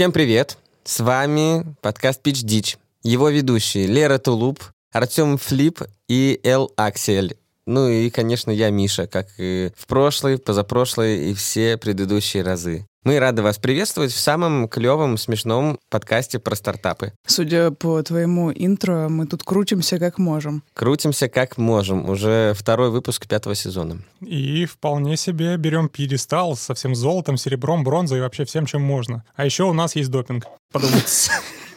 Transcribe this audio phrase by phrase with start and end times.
[0.00, 0.56] Всем привет!
[0.82, 2.78] С вами подкаст Pitch Дич.
[3.02, 7.36] Его ведущие Лера Тулуп, Артем Флип и Эл Аксель.
[7.66, 12.86] Ну и, конечно, я Миша, как и в прошлый, позапрошлый и все предыдущие разы.
[13.02, 17.14] Мы рады вас приветствовать в самом клевом, смешном подкасте про стартапы.
[17.26, 20.62] Судя по твоему интро, мы тут крутимся как можем.
[20.74, 22.06] Крутимся как можем.
[22.10, 24.02] Уже второй выпуск пятого сезона.
[24.20, 29.24] И вполне себе берем пьедестал со всем золотом, серебром, бронзой и вообще всем, чем можно.
[29.34, 30.44] А еще у нас есть допинг.
[30.70, 31.32] Подумайте.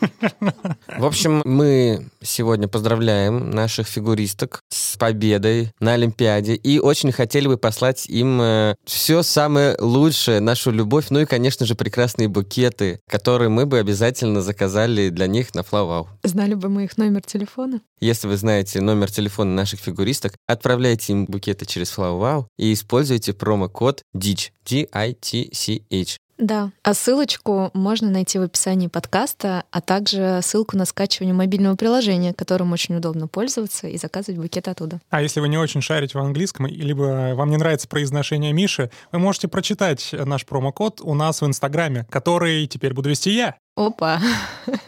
[0.98, 7.57] В общем, мы сегодня поздравляем наших фигуристок с победой на Олимпиаде и очень хотели бы
[7.57, 13.49] послать им э, все самое лучшее, нашу любовь, ну и, конечно же, прекрасные букеты, которые
[13.49, 16.09] мы бы обязательно заказали для них на Флавау.
[16.23, 17.81] Знали бы мы их номер телефона?
[17.99, 24.02] Если вы знаете номер телефона наших фигуристок, отправляйте им букеты через Флавау и используйте промокод
[24.16, 26.17] DITCH, D-I-T-C-H.
[26.38, 32.34] Да, а ссылочку можно найти в описании подкаста, а также ссылку на скачивание мобильного приложения,
[32.34, 35.00] которым очень удобно пользоваться и заказывать букет оттуда.
[35.09, 39.20] А если вы не очень шарите в английском, либо вам не нравится произношение Миши, вы
[39.20, 43.56] можете прочитать наш промокод у нас в Инстаграме, который теперь буду вести я.
[43.75, 44.22] Опа.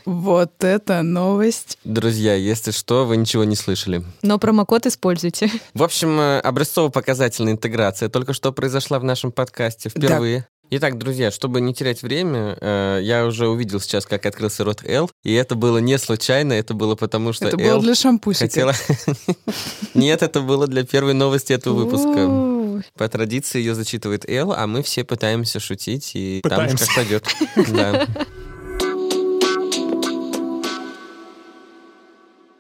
[0.06, 1.80] Вот это новость.
[1.84, 4.04] Друзья, если что, вы ничего не слышали.
[4.22, 5.50] Но промокод используйте.
[5.74, 10.48] В общем, э, образцово-показательная интеграция только что произошла в нашем подкасте впервые.
[10.72, 15.12] Итак, друзья, чтобы не терять время, э, я уже увидел сейчас, как открылся рот Л,
[15.24, 18.46] и это было не случайно, это было потому, что Это Эл было для шампусика.
[18.46, 18.74] хотела...
[19.94, 22.84] Нет, это было для первой новости этого выпуска.
[22.98, 27.28] По традиции ее зачитывает Эл, а мы все пытаемся шутить, и там уж как пойдет.
[27.70, 28.08] Да.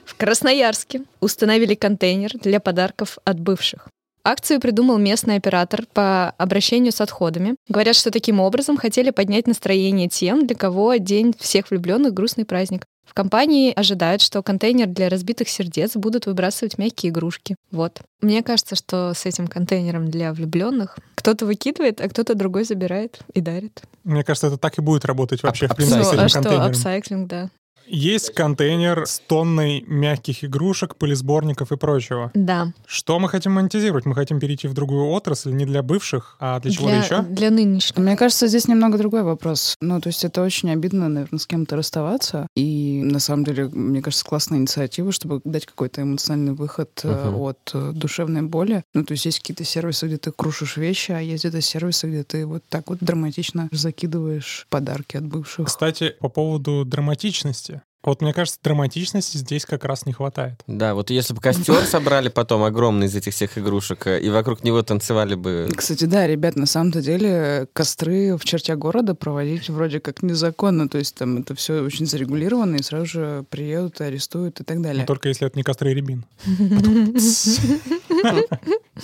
[0.05, 3.89] В Красноярске установили контейнер для подарков от бывших.
[4.27, 7.55] Акцию придумал местный оператор по обращению с отходами.
[7.69, 12.85] Говорят, что таким образом хотели поднять настроение тем, для кого День всех влюбленных грустный праздник.
[13.07, 17.55] В компании ожидают, что контейнер для разбитых сердец будут выбрасывать мягкие игрушки.
[17.69, 18.01] Вот.
[18.19, 23.41] Мне кажется, что с этим контейнером для влюбленных кто-то выкидывает, а кто-то другой забирает и
[23.41, 23.83] дарит.
[24.03, 26.29] Мне кажется, это так и будет работать вообще, А- в принципе, с Ну, этим а
[26.29, 26.71] что, контейнером.
[26.71, 27.49] апсайклинг, да.
[27.87, 32.31] Есть контейнер с тонной мягких игрушек, пылесборников и прочего.
[32.33, 32.73] Да.
[32.85, 34.05] Что мы хотим монетизировать?
[34.05, 37.21] Мы хотим перейти в другую отрасль, не для бывших, а для чего-то Для, еще?
[37.21, 37.97] для нынешних.
[37.97, 39.75] Мне кажется, здесь немного другой вопрос.
[39.81, 42.47] Ну, то есть это очень обидно, наверное, с кем-то расставаться.
[42.55, 47.35] И на самом деле, мне кажется, классная инициатива, чтобы дать какой-то эмоциональный выход Мгм.
[47.41, 48.83] от э, душевной боли.
[48.93, 52.23] Ну, то есть есть какие-то сервисы, где ты крушишь вещи, а есть где-то сервисы, где
[52.23, 55.67] ты вот так вот драматично закидываешь подарки от бывших.
[55.67, 57.74] Кстати, по поводу драматичности.
[58.05, 60.61] Вот мне кажется, драматичности здесь как раз не хватает.
[60.67, 64.63] Да, вот если бы костер собрали потом огромный из этих всех игрушек, э, и вокруг
[64.63, 65.67] него танцевали бы...
[65.75, 70.99] Кстати, да, ребят, на самом-то деле костры в черте города проводить вроде как незаконно, то
[70.99, 75.05] есть там это все очень зарегулировано, и сразу же приедут, арестуют и так Но далее.
[75.05, 76.25] только если это не костры и рябин.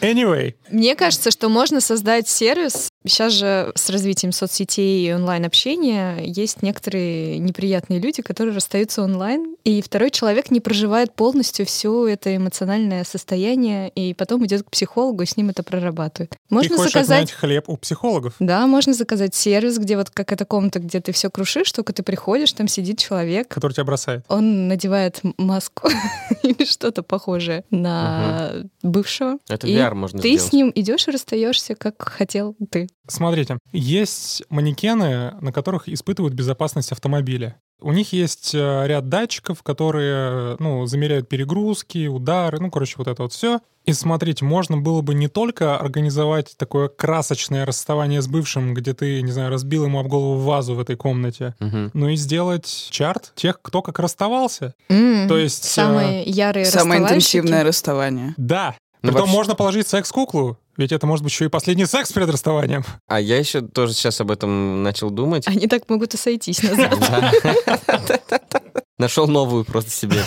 [0.00, 2.88] Anyway, Мне кажется, что можно создать сервис.
[3.06, 9.80] Сейчас же с развитием соцсетей и онлайн-общения есть некоторые неприятные люди, которые расстаются онлайн, и
[9.80, 15.26] второй человек не проживает полностью все это эмоциональное состояние, и потом идет к психологу и
[15.26, 16.30] с ним это прорабатывает.
[16.30, 18.34] ты Можно хочешь заказать хлеб у психологов?
[18.38, 22.02] да, можно заказать сервис, где вот как эта комната, где ты все крушишь, только ты
[22.02, 24.24] приходишь, там сидит человек, который тебя бросает.
[24.28, 25.88] он надевает маску
[26.42, 29.38] или что-то похожее на бывшего.
[29.48, 30.42] Это И VR можно Ты сделать.
[30.48, 32.88] с ним идешь и расстаешься, как хотел ты.
[33.08, 37.56] Смотрите, есть манекены, на которых испытывают безопасность автомобиля.
[37.82, 43.22] У них есть э, ряд датчиков, которые, ну, замеряют перегрузки, удары, ну, короче, вот это
[43.22, 43.60] вот все.
[43.86, 49.22] И смотрите, можно было бы не только организовать такое красочное расставание с бывшим, где ты,
[49.22, 51.90] не знаю, разбил ему об голову вазу в этой комнате, Мгм.
[51.94, 54.74] но и сделать чарт тех, кто как расставался.
[54.90, 58.34] М, То есть, э, самые ярые Самое интенсивное расставание.
[58.36, 58.76] Да.
[59.02, 62.28] Ну, Притом вообще- можно положить секс-куклу, ведь это может быть еще и последний секс перед
[62.28, 62.84] расставанием.
[63.06, 65.46] А я еще тоже сейчас об этом начал думать.
[65.48, 66.94] Они так могут и сойтись назад.
[68.98, 70.22] Нашел новую просто себе.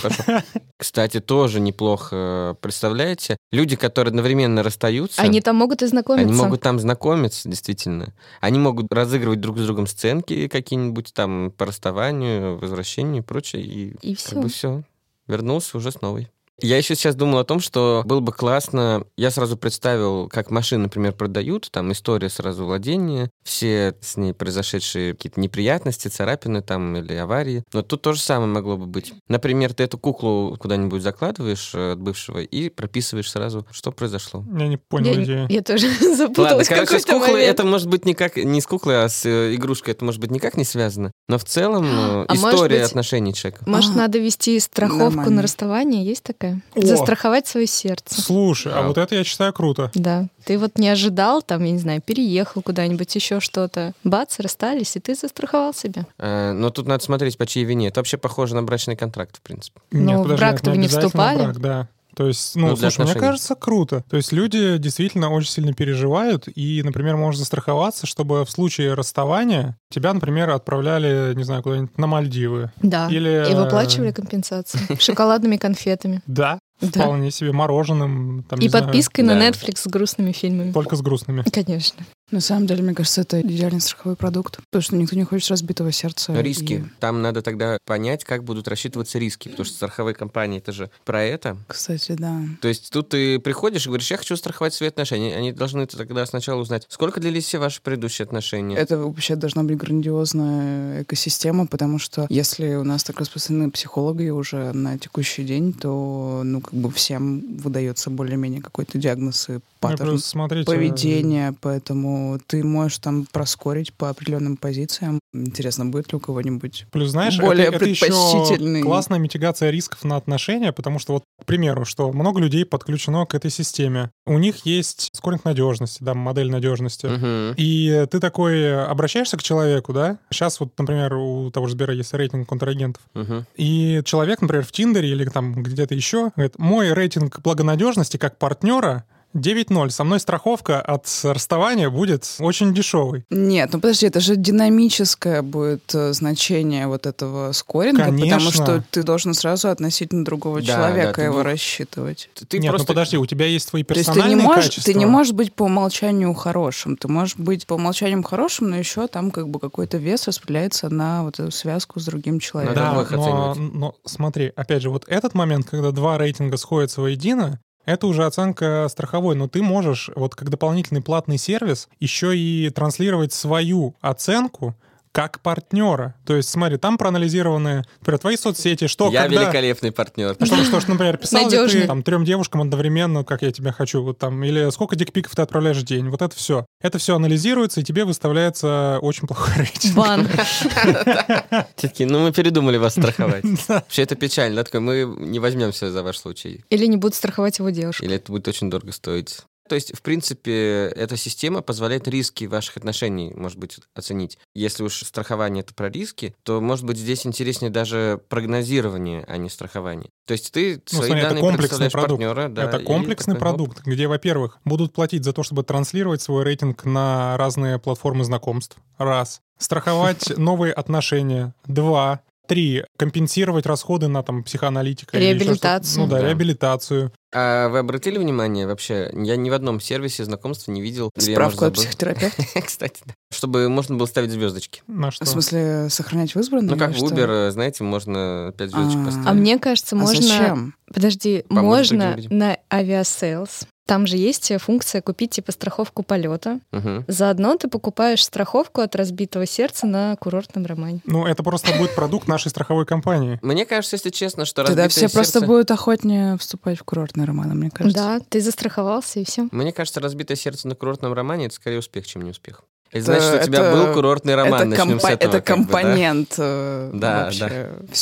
[0.78, 2.58] Кстати, тоже неплохо.
[2.60, 3.38] Представляете?
[3.52, 6.28] Люди, которые одновременно расстаются, Они там могут и знакомиться.
[6.28, 8.14] они могут там знакомиться, действительно.
[8.42, 13.62] Они могут разыгрывать друг с другом сценки какие-нибудь там по расставанию, возвращению и прочее.
[13.62, 14.36] И, И как все.
[14.42, 14.84] бы все.
[15.28, 16.32] Вернулся уже с новой.
[16.62, 20.84] Я еще сейчас думал о том, что было бы классно, я сразу представил, как машины,
[20.84, 27.14] например, продают, там история сразу владения, все с ней произошедшие какие-то неприятности, царапины там или
[27.16, 27.64] аварии.
[27.74, 29.14] Но тут то же самое могло бы быть.
[29.28, 34.46] Например, ты эту куклу куда-нибудь закладываешь э, от бывшего и прописываешь сразу, что произошло.
[34.58, 35.46] Я не понял Я, идею.
[35.50, 37.50] я тоже Ладно, запуталась в короче, с куклой момент.
[37.50, 40.56] это может быть никак не с куклой, а с э, игрушкой это может быть никак
[40.56, 41.12] не связано.
[41.28, 43.64] Но в целом э, А может история быть- отношений человека.
[43.68, 45.32] Может, А, надо вести страховку нормально.
[45.38, 46.06] на расставание?
[46.06, 46.53] Есть такая?
[46.76, 46.82] О!
[46.82, 48.22] Застраховать свое сердце.
[48.22, 49.92] Слушай, а вот это я считаю круто.
[49.94, 50.28] Да.
[50.46, 53.94] Ты вот не ожидал, там, я не знаю, переехал куда-нибудь, еще что-то.
[54.04, 56.06] Бац, расстались, и ты застраховал себя.
[56.18, 57.88] Э, Но тут надо смотреть, по чьей вине.
[57.88, 59.80] Это вообще похоже на брачный контракт, в принципе.
[59.92, 61.44] Нет, подожди, брак-то вы не вступали?
[61.44, 61.88] брак, да.
[62.16, 63.20] То есть, ну, Ну, слушай, мне отношений.
[63.20, 64.04] кажется, круто.
[64.10, 69.78] То есть люди действительно очень сильно переживают, и, например, можешь застраховаться, чтобы в случае расставания
[69.90, 72.72] тебя, например, отправляли, не знаю, куда-нибудь на Мальдивы.
[72.82, 73.08] Да.
[73.10, 73.48] Или...
[73.50, 76.22] И выплачивали компенсацию шоколадными конфетами.
[76.28, 76.88] Да, Да.
[77.04, 78.44] вполне себе мороженым.
[78.50, 79.50] Там, И не знаю, подпиской на да.
[79.50, 80.72] Netflix с грустными фильмами.
[80.72, 81.44] только с грустными.
[81.52, 82.06] Конечно.
[82.32, 84.58] На самом деле, мне кажется, это идеальный страховой продукт.
[84.72, 86.34] Потому что никто не хочет разбитого сердца.
[86.42, 86.74] Риски.
[86.74, 90.90] И, Там надо тогда понять, как будут рассчитываться риски, потому что страховые компании это же
[91.06, 91.58] про это.
[91.68, 92.42] Кстати, да.
[92.60, 95.36] То есть тут ты приходишь и говоришь, я хочу страховать свои отношения.
[95.36, 98.78] Они должны тогда сначала узнать, сколько длились все ваши предыдущие отношения.
[98.78, 104.72] Это вообще должна быть грандиозная экосистема, потому что если у нас так распространены психологи уже
[104.74, 110.18] на текущий день, то, ну, как бы всем выдается более-менее какой-то диагноз и Ну, паттерн
[110.20, 115.20] смотрите, поведения, поэтому ты можешь там проскорить по определенным позициям.
[115.34, 120.16] Интересно, будет ли у кого-нибудь Плюс, знаешь, более это, это еще классная митигация рисков на
[120.16, 124.12] отношения, потому что вот, к примеру, что много людей подключено к этой системе.
[124.28, 127.08] У них есть скоринг надежности, да, модель надежности.
[127.08, 127.56] Мгм.
[127.58, 130.20] И ты такой обращаешься к человеку, да?
[130.30, 133.02] Сейчас вот, например, у того же Сбера есть рейтинг контрагентов.
[133.16, 133.46] Мгм.
[133.56, 139.06] И человек, например, в Тиндере или там где-то еще, говорит, мой рейтинг благонадежности как партнера
[139.34, 139.90] 9.0.
[139.90, 143.26] Со мной страховка от расставания будет очень дешевый.
[143.30, 148.52] Нет, ну подожди, это же динамическое будет э, значение вот этого скоринга, потому Конечно.
[148.52, 152.30] что ты должен сразу относительно другого Да, человека да, ты его бу- рассчитывать.
[152.34, 152.86] Ты, ты Нет, просто...
[152.86, 154.94] ну подожди, у тебя есть твои То есть ты не, персональные можешь, качества.
[154.94, 156.98] ты не можешь быть по умолчанию хорошим.
[156.98, 161.24] Ты можешь быть по умолчанию хорошим, но еще там как бы какой-то вес распределяется на
[161.24, 162.76] вот эту связку с другим человеком.
[162.76, 168.08] Да, но, но смотри, опять же, вот этот момент, когда два рейтинга сходятся воедино, это
[168.08, 173.96] уже оценка страховой, но ты можешь вот как дополнительный платный сервис еще и транслировать свою
[174.02, 174.76] оценку
[175.14, 176.16] как партнера.
[176.26, 179.44] То есть, смотри, там проанализированы, например, твои соцсети, что Я когда...
[179.44, 180.36] великолепный партнер.
[180.42, 184.02] Что, что ж, например, писал ли ты там трем девушкам одновременно, как я тебя хочу,
[184.02, 186.66] вот там, или сколько дикпиков ты отправляешь в день, вот это все.
[186.82, 189.96] Это все анализируется, и тебе выставляется очень плохой рейтинг.
[189.96, 190.28] Бан.
[191.76, 193.46] Такие, ну мы передумали вас страховать.
[193.68, 194.58] Вообще это печально.
[194.58, 196.66] да, такой, мы не возьмемся за ваш случай.
[196.72, 198.04] Или не будут страховать его девушку.
[198.04, 199.42] Или это будет очень дорого стоить.
[199.74, 204.38] То есть, в принципе, эта система позволяет риски ваших отношений, может быть, оценить.
[204.54, 209.50] Если уж страхование это про риски, то, может быть, здесь интереснее даже прогнозирование, а не
[209.50, 210.12] страхование.
[210.28, 212.10] То есть ты Ну, свои смотри, это данные комплексный представляешь продукт.
[212.24, 213.58] партнера, да, это комплексный такой, оп.
[213.58, 218.78] продукт, где, во-первых, будут платить за то, чтобы транслировать свой рейтинг на разные платформы знакомств.
[219.00, 219.42] Раз.
[219.58, 221.56] Страховать новые отношения.
[221.66, 222.22] Два.
[222.48, 222.84] Три.
[222.98, 225.18] Компенсировать расходы на там психоаналитика.
[225.18, 226.04] Реабилитацию.
[226.04, 226.28] Ну да, Да.
[226.28, 227.12] реабилитацию.
[227.34, 229.10] А вы обратили внимание вообще?
[229.14, 231.10] Я ни в одном сервисе знакомства не видел.
[231.18, 231.82] Справку от забыл.
[231.84, 232.44] психотерапевта.
[232.66, 233.14] Кстати, да.
[233.32, 234.82] Чтобы можно было ставить звездочки.
[234.88, 235.26] На что?
[235.26, 236.72] В смысле, сохранять в избранном?
[236.72, 237.08] Ну, как в что?
[237.08, 239.06] Uber, знаете, можно 5 звездочек А.
[239.06, 239.28] поставить.
[239.28, 240.22] А мне кажется, А можно...
[240.22, 240.76] зачем?
[240.94, 243.62] Подожди, можно на Aviasales.
[243.86, 246.62] Там же есть функция купить типа страховку полета.
[246.72, 247.04] Мгм.
[247.10, 251.02] Заодно ты покупаешь страховку от разбитого сердца на курортном романе.
[251.06, 253.40] Ну, это просто будет продукт нашей страховой компании.
[253.42, 256.84] Мне кажется, если честно, что Тогда разбитое все просто сердце- будут охотнее вступать в
[257.24, 257.98] курортные романы, мне кажется.
[257.98, 259.48] Да, ты застраховался и все.
[259.52, 262.62] Мне кажется, разбитое сердце на курортном романе это скорее успех, чем не успех.
[262.92, 264.72] Это, Это- значит, что у тебя это- был курортный роман.
[264.74, 265.72] это, компо- этого, это как бы, да.
[265.80, 267.46] компонент э, Да, вообще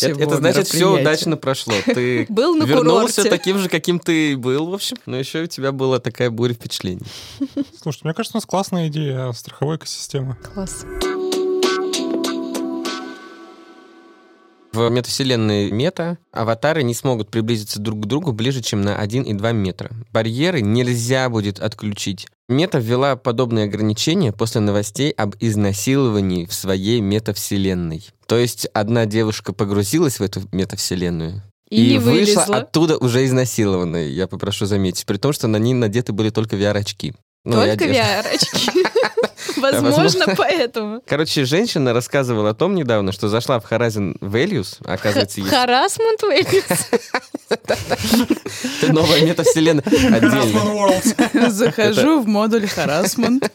[0.02, 1.74] Это, это значит, все удачно прошло.
[1.86, 3.30] Ты Был на вернулся курорте.
[3.30, 4.98] таким же, каким ты был, в общем.
[5.06, 7.06] Но еще у тебя была такая буря впечатлений.
[7.82, 10.36] Слушайте, мне кажется, у нас классная идея страховой экосистемы.
[10.54, 10.86] Класс.
[14.74, 19.34] В метавселенной мета аватары не смогут приблизиться друг к другу ближе, чем на 1 и
[19.34, 19.92] 2 метра.
[20.14, 22.28] Барьеры нельзя будет отключить.
[22.48, 28.08] Мета ввела подобные ограничения после новостей об изнасиловании в своей метавселенной.
[28.28, 34.28] То есть одна девушка погрузилась в эту метавселенную И, не вышла оттуда уже изнасилованной, я
[34.28, 37.14] попрошу заметить, при том, что на ней надеты были только VR-очки.
[37.44, 37.86] Ну, и Только.
[37.86, 38.86] VR-очки.
[39.58, 41.02] Возможно, поэтому.
[41.06, 46.22] Короче, женщина рассказывала о том недавно, что зашла в Horizon Values, а оказывается, есть Харасмент
[46.22, 46.90] Вэллис.
[47.50, 51.50] Это новая метавселенная отдельно.
[51.52, 53.52] Захожу в модуль харасмент,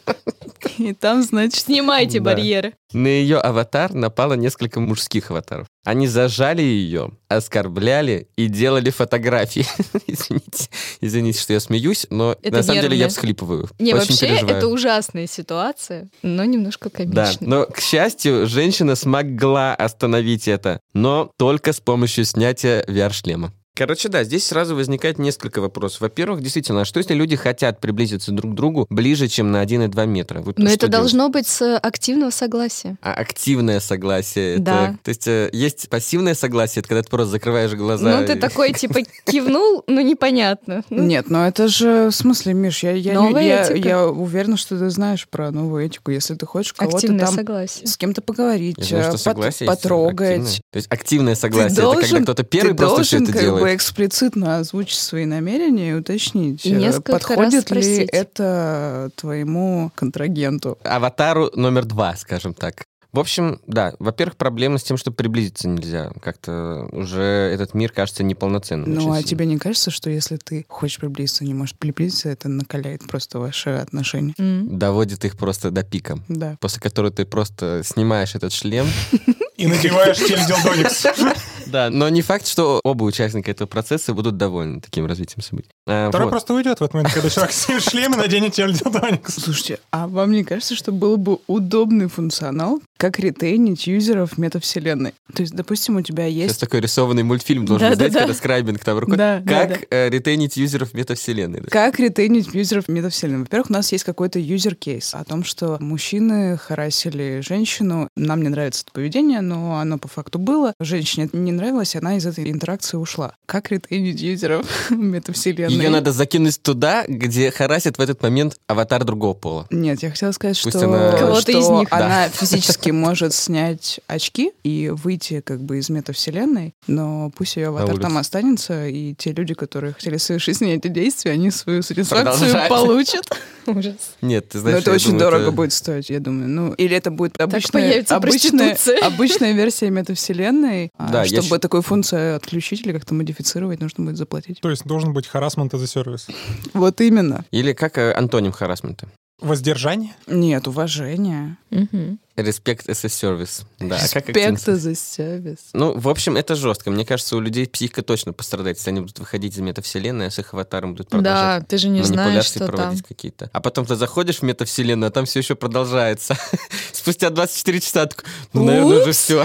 [0.77, 2.73] и там, значит, Снимайте барьеры.
[2.93, 5.67] На ее аватар напало несколько мужских аватаров.
[5.83, 9.65] Они зажали ее, оскорбляли и делали фотографии.
[10.07, 10.69] Извините,
[11.01, 13.69] извините, что я смеюсь, но Это на самом деле я всхлипываю.
[13.79, 14.57] Не, Очень вообще, переживаю.
[14.57, 17.47] это ужасная ситуация, но немножко Да, комичная.
[17.47, 23.53] но, к счастью, женщина смогла остановить это, но только с помощью снятия VR-шлема.
[23.77, 26.01] Короче, да, здесь сразу возникает несколько вопросов.
[26.01, 30.05] Во-первых, действительно, а что если люди хотят приблизиться друг к другу ближе, чем на 1,2
[30.07, 30.39] метра?
[30.41, 30.91] Вот Но это делать?
[30.91, 32.97] должно быть с активного согласия.
[33.01, 34.55] А активное согласие.
[34.55, 34.95] это- Да.
[35.03, 38.19] то есть э, есть пассивное согласие, это когда ты просто закрываешь глаза.
[38.19, 40.83] Ну, ты и- такой, типа, кивнул, ну, непонятно.
[40.89, 44.89] Ну, Нет, но это же, в смысле, Миш, я, я, я, я уверена, что ты
[44.89, 46.11] знаешь про новую этику.
[46.11, 47.85] Если ты хочешь кого-то там согласие.
[47.87, 50.29] с кем-то поговорить, э, пот- потрогать.
[50.39, 50.61] активное.
[50.71, 53.39] То есть активное Ты согласие, это когда должен- кто-то первый ты просто все должен это
[53.39, 53.79] как делает.
[53.79, 58.09] эксплицитно озвучить свои намерения и уточнить, несколько подходит ли спросить.
[58.11, 60.77] это твоему контрагенту.
[60.83, 62.85] Аватару номер два, скажем так.
[63.13, 66.11] В общем, да, во-первых, проблема с тем, что приблизиться нельзя.
[66.21, 68.93] Как-то уже этот мир кажется неполноценным.
[68.93, 69.23] Ну, а сильно.
[69.23, 73.69] тебе не кажется, что если ты хочешь приблизиться, не можешь приблизиться, это накаляет просто ваши
[73.71, 74.35] отношения?
[74.37, 74.77] М.
[74.77, 76.19] Доводит их просто до пика.
[76.27, 76.57] Да.
[76.59, 78.85] После которого ты просто снимаешь этот шлем.
[79.55, 81.07] И надеваешь теледилдоникс.
[81.71, 85.69] Да, но не факт, что оба участника этого процесса будут довольны таким развитием событий.
[85.87, 86.31] А, Второй вот.
[86.31, 89.35] просто уйдет в этот момент, когда человек снимет шлем и наденет теледилдоникс.
[89.35, 95.13] Слушайте, а вам не кажется, что был бы удобный функционал, как ретейнить юзеров метавселенной?
[95.33, 96.59] То есть, допустим, у тебя Сейчас есть...
[96.59, 98.11] такой рисованный мультфильм должен быть, Да-да-да.
[98.11, 99.17] знаете, когда скрайбинг там рукой.
[99.17, 101.61] Да, да, Как э, ретейнить юзеров метавселенной.
[101.61, 101.67] да.
[101.69, 103.39] Как ретейнить юзеров метавселенной?
[103.41, 108.09] Во-первых, у нас есть какой-то user case о том, что мужчины харасили женщину.
[108.15, 110.73] Нам не нравится это поведение, но оно по факту было.
[110.79, 113.33] Женщине не нравилось, и она из этой интеракции ушла.
[113.45, 115.73] Как ретейнить юзеров метавселенной?
[115.73, 119.67] Ее надо закинуть туда, где харасит в этот момент аватар другого пола.
[119.71, 121.87] Нет, я хотела сказать, Пусть что, она- Кого-то что из них.
[121.91, 127.97] она физически может снять очки и выйти как бы из метавселенной, но пусть ее аватар
[127.99, 132.51] там останется, и те люди, которые хотели совершить с ней эти действия, они свою сатисфакцию
[132.51, 132.69] Продолжать.
[132.69, 133.25] получат.
[133.77, 133.95] Ужас.
[134.21, 136.47] Нет, ты Но знаешь, это я очень думаю, дорого это- будет стоить, я думаю.
[136.49, 140.89] Ну, или это будет обычная, обычная, обычная версия метавселенной.
[140.97, 144.61] а Да, я чтобы щ- такую функцию отключить или как-то модифицировать, нужно будет заплатить.
[144.61, 146.27] То есть должен быть харасмент as a сервис.
[146.73, 147.45] Вот именно.
[147.51, 149.07] Или как э, антоним харасмента?
[149.41, 150.13] Воздержание?
[150.27, 151.57] Нет, уважение.
[151.69, 152.19] Мгм.
[152.37, 153.65] Respect as a service.
[153.79, 155.57] Да, а как Респект активно- за сервис.
[155.73, 156.91] Ну, в общем, это жестко.
[156.91, 160.37] Мне кажется, у людей психика точно пострадает, если они будут выходить из метавселенной, а с
[160.37, 162.75] их аватаром будут продолжать Да, ты же не знаешь, манипуляции что там.
[162.75, 163.49] проводить какие-то.
[163.53, 166.37] А потом ты заходишь в метавселенную, а там все еще продолжается.
[166.93, 169.43] Спустя 24 часа такой, ну, наверное, уже все.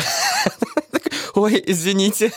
[1.35, 2.31] Ой, извините.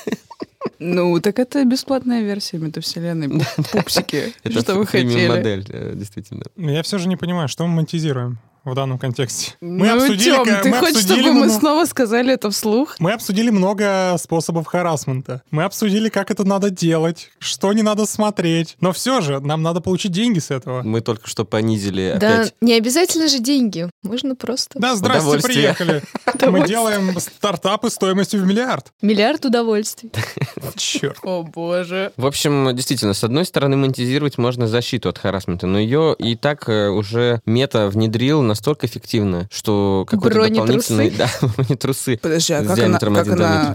[0.79, 3.27] Ну, так это бесплатная версия метавселенной.
[3.57, 4.33] Пуп- Пупсики.
[4.49, 5.27] Что вы хотели?
[5.27, 6.43] модель, э, действительно.
[6.55, 9.53] Но я все же не понимаю, что мы монетизируем в данном контексте.
[9.61, 12.95] Мы ну, обсудили, Тём, ка- ты мы хочешь, обсудили чтобы мы снова сказали это вслух?
[12.99, 15.43] Мы обсудили много способов харасмента.
[15.51, 18.75] Мы обсудили, как это надо делать, что не надо смотреть.
[18.81, 20.81] Но все же, нам надо получить деньги с этого.
[20.83, 22.55] Мы только что понизили Да, опять.
[22.61, 23.89] не обязательно же деньги.
[24.03, 26.01] Можно просто Да, здрасте, приехали.
[26.49, 28.91] Мы делаем стартапы стоимостью в миллиард.
[29.01, 30.11] миллиард удовольствий.
[30.75, 31.17] Черт.
[31.23, 32.11] О, боже.
[32.17, 36.67] В общем, действительно, с одной стороны, монетизировать можно защиту от харасмента, но ее и так
[36.69, 41.09] э, уже мета внедрил настолько эффективно, что какой-то дополнительный...
[41.17, 42.17] Да, бронетрусы.
[42.17, 42.99] Подожди, а С как она...
[42.99, 43.73] Как она...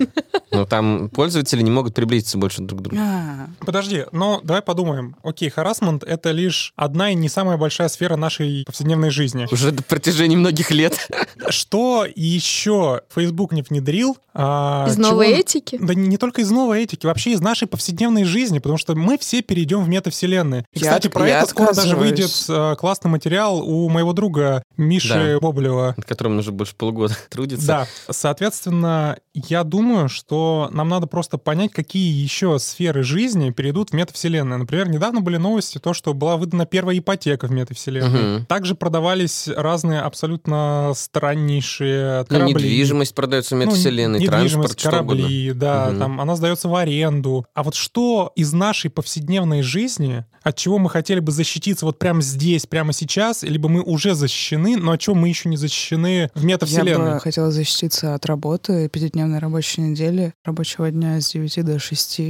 [0.53, 2.97] Но там пользователи не могут приблизиться больше друг к другу.
[3.01, 5.15] А, Подожди, но давай подумаем.
[5.23, 9.47] Окей, харасмент— это лишь одна и не самая большая сфера нашей повседневной жизни.
[9.53, 11.09] Уже на протяжении многих лет.
[11.51, 14.17] Что еще Facebook не внедрил?
[14.35, 15.79] а, Из чего новой он- этики?
[15.81, 19.19] Да не, не только из новой этики, вообще из нашей повседневной жизни, потому что мы
[19.19, 20.65] все перейдем в метавселенные.
[20.73, 24.13] И, Я кстати, от- про я это скоро даже выйдет э, классный материал у моего
[24.13, 25.41] друга Миши Да.
[25.41, 25.95] Боблева.
[25.97, 27.67] над которым нужно больше полугода трудиться.
[27.67, 33.93] Да, соответственно, я думаю, что нам надо просто понять, какие еще сферы жизни перейдут в
[33.95, 34.59] метавселенную.
[34.59, 38.37] Например, недавно были новости, то, что была выдана первая ипотека в метавселенной.
[38.37, 38.47] Мгм.
[38.47, 42.55] Также продавались разные абсолютно страннейшие Ну, корабли.
[42.55, 45.99] недвижимость продается в Ну, метавселенной, недвижимость, транспорт, корабли, да, Мгм.
[45.99, 47.45] там она сдается в аренду.
[47.55, 52.23] А вот что из нашей повседневной жизни, от чего мы хотели бы защититься вот прямо
[52.23, 56.41] здесь, прямо сейчас, либо мы уже защищены, защищены, но что мы еще не защищены в
[56.41, 57.15] Я метавселенной?
[57.15, 62.21] бы хотела защититься от работы, пятидневной рабочей недели, рабочего дня с 9 до 6,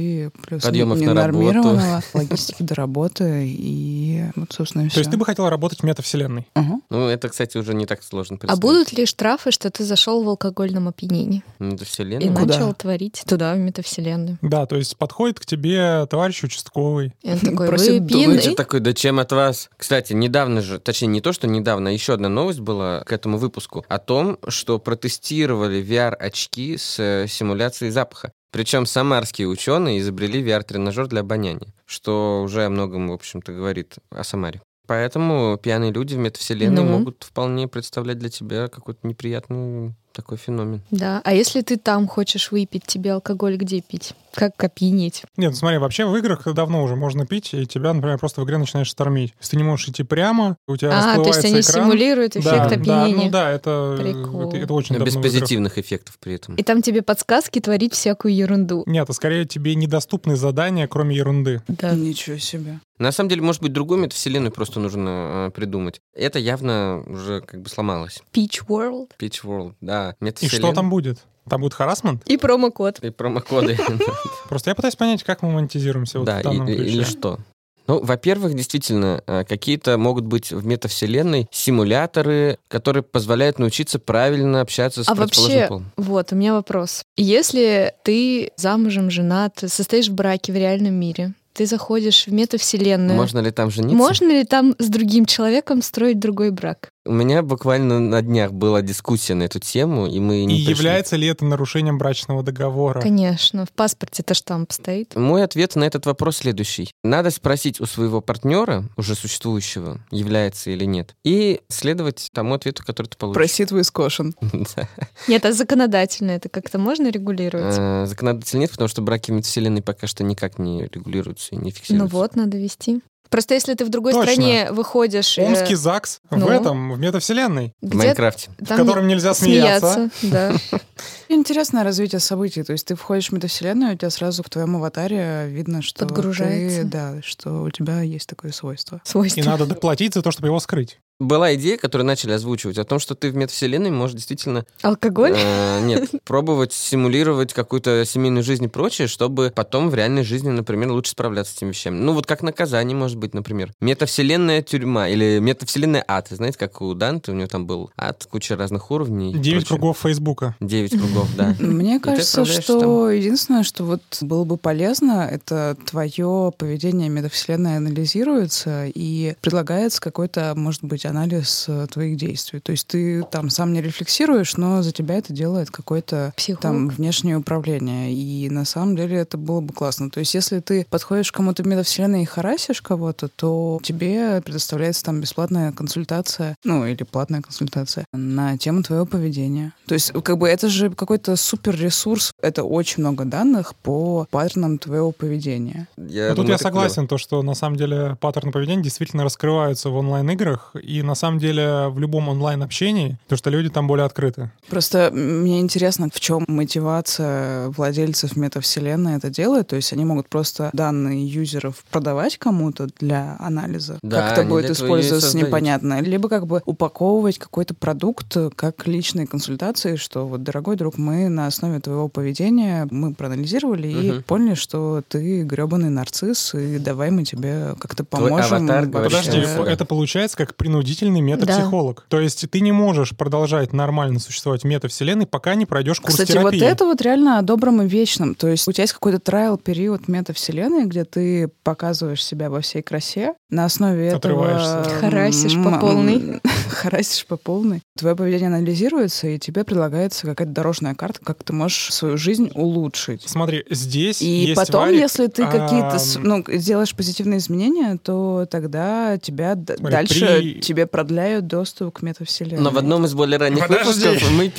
[0.45, 5.25] плюс Подъемов на ненормированного, логистики до работы и вот, собственно, и То есть ты бы
[5.25, 6.47] хотела работать в метавселенной?
[6.53, 6.79] Ага.
[6.89, 10.29] Ну, это, кстати, уже не так сложно А будут ли штрафы, что ты зашел в
[10.29, 11.85] алкогольном опьянении это
[12.25, 12.29] и.
[12.29, 12.45] Куда?
[12.45, 14.37] начал творить туда, в метавселенную?
[14.41, 17.13] Да, то есть подходит к тебе товарищ участковый.
[17.21, 18.55] И он такой, Просит вы пьяны?
[18.55, 19.69] такой, да чем от вас?
[19.77, 23.37] Кстати, недавно же, точнее, не то, что недавно, а еще одна новость была к этому
[23.37, 28.31] выпуску о том, что протестировали VR-очки с э, симуляцией запаха.
[28.51, 34.23] Причем самарские ученые изобрели VR-тренажер для обоняния, что уже о многом, в общем-то, говорит о
[34.23, 34.61] Самаре.
[34.87, 36.99] Поэтому пьяные люди в метавселенной Ну?
[36.99, 40.81] могут вполне представлять для тебя какой-то неприятный такой феномен.
[40.91, 44.13] Да, а если ты там хочешь выпить, тебе алкоголь где пить?
[44.33, 45.23] Как опьянеть?
[45.35, 48.45] Нет, ну смотри, вообще в играх давно уже можно пить, и тебя, например, просто в
[48.45, 49.33] игре начинаешь штормить.
[49.39, 51.83] Если ты не можешь идти прямо, у тебя А, то есть они экран.
[51.85, 53.15] симулируют эффект да, опьянения.
[53.17, 54.47] Да, ну да, это, Прикол.
[54.47, 55.41] это, это очень Но без давно играх.
[55.41, 56.55] позитивных эффектов при этом.
[56.55, 58.83] И там тебе подсказки творить всякую ерунду.
[58.85, 61.61] Нет, а скорее тебе недоступны задания, кроме ерунды.
[61.67, 61.91] Да.
[61.91, 62.79] Ничего себе.
[62.99, 66.01] На самом деле, может быть, другую метавселенную просто нужно э, придумать.
[66.13, 68.21] Это явно уже как бы сломалось.
[68.31, 69.09] Peach World.
[69.19, 70.00] Pitch World, да.
[70.09, 70.71] И Метавселенная.
[70.71, 71.19] что там будет?
[71.49, 72.21] Там будет харасмент?
[72.25, 72.99] И промокод.
[72.99, 73.77] И промокоды.
[74.49, 76.91] Просто я пытаюсь понять, как мы монетизируемся вот Да, в данном и- ключе.
[76.91, 77.39] или что.
[77.87, 85.03] Ну, во-первых, действительно, э, какие-то могут быть в метавселенной симуляторы, которые позволяют научиться правильно общаться
[85.03, 85.91] с А вообще, полом.
[85.97, 87.01] вот, у меня вопрос.
[87.17, 93.39] Если ты замужем, женат, состоишь в браке в реальном мире, ты заходишь в метавселенную, Можно
[93.39, 93.97] ли там жениться?
[93.97, 96.89] можно ли там с другим человеком строить другой брак?
[97.03, 100.71] У меня буквально на днях была дискуссия на эту тему, и мы И не пришли.
[100.73, 103.01] является ли это нарушением брачного договора?
[103.01, 105.15] Конечно, в паспорте-то штамп стоит.
[105.15, 106.91] Мой ответ на этот вопрос следующий.
[107.03, 113.07] Надо спросить у своего партнера, уже существующего, является или нет, и следовать тому ответу, который
[113.07, 113.35] ты получишь.
[113.37, 114.35] Проси твой скошен.
[114.75, 114.87] Да.
[115.27, 117.75] Нет, а законодательно это как-то можно регулировать?
[117.79, 121.63] Э, Законодателя нет, потому что браки в метавселенной пока что никак не регулируются и не
[121.63, 122.15] Ну фиксируются.
[122.15, 123.01] вот, надо вести.
[123.31, 124.29] Просто если ты в другой Точно.
[124.29, 125.37] стране выходишь...
[125.37, 126.49] э, Омский ЗАГС в ну?
[126.49, 128.51] этом, в метавселенной, В Майнкрафте.
[128.59, 130.09] в котором нельзя смеяться.
[130.21, 130.53] да.
[131.33, 132.61] Интересное развитие событий.
[132.61, 136.81] То есть ты входишь в метавселенную, у тебя сразу в твоем аватаре видно, что Подгружается.
[136.81, 139.01] ты, да, что у тебя есть такое свойство.
[139.05, 139.41] И Свойства.
[139.43, 140.99] надо доплатить за то, чтобы его скрыть.
[141.21, 144.65] Была идея, которую начали озвучивать, о том, что ты в метавселенной можешь действительно...
[144.81, 145.35] Алкоголь?
[145.37, 150.91] э, нет, пробовать симулировать какую-то семейную жизнь и прочее, чтобы потом в реальной жизни, например,
[150.91, 151.99] лучше справляться с этими вещами.
[151.99, 153.71] Ну вот как наказание, может быть, например.
[153.81, 156.29] Метавселенная тюрьма или метавселенная ад.
[156.31, 159.33] Знаете, как у Данте, у него там был ад, куча разных уровней.
[159.33, 160.55] и Девять кругов Фейсбука.
[160.59, 161.55] Девять кругов, да.
[161.59, 169.35] Мне кажется, что единственное, что вот было бы полезно, это твое поведение метавселенной анализируется и
[169.41, 172.59] предлагается какой-то, может быть, анализ э, твоих действий.
[172.59, 176.61] То есть ты там сам не рефлексируешь, но за тебя это делает какой-то Психолог.
[176.61, 178.13] там внешнее управление.
[178.13, 180.09] И на самом деле это было бы классно.
[180.09, 185.03] То есть если ты подходишь к кому-то в метавселенной и харасишь кого-то, то тебе предоставляется
[185.03, 189.73] там бесплатная консультация, ну или платная консультация на тему твоего поведения.
[189.87, 192.31] То есть как бы это же какой-то супер ресурс.
[192.41, 195.89] Это очень много данных по паттернам твоего поведения.
[195.97, 199.25] Я Ну, тут думаю, я это согласен, то, что на самом деле паттерны поведения действительно
[199.25, 204.05] раскрываются в онлайн-играх, и на самом деле в любом онлайн-общении, то, что люди там более
[204.05, 204.51] открыты.
[204.69, 209.67] Просто мне интересно, в чем мотивация владельцев метавселенной это делать.
[209.67, 213.99] То есть они могут просто данные юзеров продавать кому-то для анализа.
[214.01, 215.99] Да, как это будет использоваться, непонятно.
[215.99, 221.47] Либо как бы упаковывать какой-то продукт как личные консультации, что вот, дорогой друг, мы на
[221.47, 224.23] основе твоего поведения мы проанализировали и Мгм.
[224.23, 228.57] поняли, что ты гребаный нарцисс, и давай мы тебе как-то Твой поможем.
[228.57, 228.91] аватар вообще.
[228.91, 232.05] говорит, Подожди, что- это получается как принудительный метапсихолог.
[232.07, 236.31] То есть ты не можешь продолжать нормально существовать в метавселенной, пока не пройдешь курс Кстати,
[236.33, 236.59] терапии.
[236.59, 238.35] вот это вот реально о добром и вечном.
[238.35, 243.33] То есть у тебя есть какой-то трайл-период метавселенной, где ты показываешь себя во всей красе.
[243.49, 244.83] На основе этого...
[244.99, 246.39] Харасишь по полной.
[246.69, 247.81] Харасишь по полной.
[247.97, 253.23] Твое поведение анализируется, и тебе предлагается какая-то дорожная карта, как ты можешь свою жизнь улучшить.
[253.27, 259.17] Смотри, здесь И есть потом, варик, если ты какие-то ну, сделаешь позитивные изменения, то тогда
[259.17, 262.61] тебя Смотри, дальше при- тебе продляют доступ к метавселенной.
[262.61, 264.07] Но в одном из более ранних Подожди.
[264.07, 264.49] выпусков мы